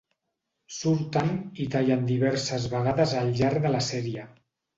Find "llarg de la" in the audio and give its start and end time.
3.43-3.85